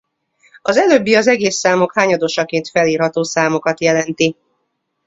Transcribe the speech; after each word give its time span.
Az 0.61 0.77
előbbi 0.77 1.15
az 1.15 1.27
egész 1.27 1.55
számok 1.55 1.91
hányadosaként 1.93 2.69
felírható 2.69 3.23
számokat 3.23 3.79
jelenti. 3.81 4.35